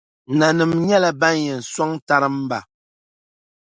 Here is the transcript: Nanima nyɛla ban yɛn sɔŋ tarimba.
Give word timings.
Nanima 0.39 0.75
nyɛla 0.77 1.09
ban 1.19 1.35
yɛn 1.45 1.61
sɔŋ 1.73 1.89
tarimba. 2.07 2.59